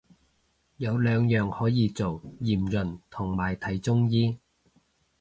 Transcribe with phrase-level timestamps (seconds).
[0.77, 4.39] 有兩樣可以做，驗孕同埋睇中醫